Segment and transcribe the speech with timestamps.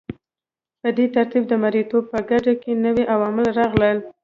[0.81, 3.97] په دې ترتیب د مرئیتوب په ګیډه کې نوي عوامل راغلل.